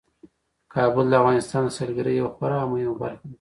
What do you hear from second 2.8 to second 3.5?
برخه ده.